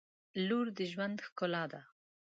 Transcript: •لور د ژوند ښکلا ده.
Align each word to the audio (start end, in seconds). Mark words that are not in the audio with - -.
•لور 0.47 0.67
د 0.77 0.79
ژوند 0.91 1.17
ښکلا 1.25 1.63
ده. 1.71 1.81